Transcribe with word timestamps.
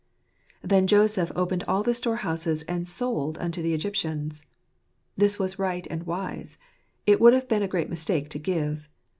"Then 0.63 0.87
Joseph 0.87 1.31
opened 1.35 1.63
all 1.67 1.83
the 1.83 1.93
storehouses 1.93 2.63
and 2.63 2.89
sold 2.89 3.37
unto 3.37 3.61
the 3.61 3.75
Egyptians." 3.75 4.41
This 5.15 5.37
was 5.37 5.59
right 5.59 5.85
and 5.91 6.07
wise. 6.07 6.57
It 7.05 7.21
would 7.21 7.33
have 7.33 7.47
been 7.47 7.61
a 7.61 7.67
great 7.67 7.87
mistake 7.87 8.27
to 8.29 8.39
give. 8.39 8.89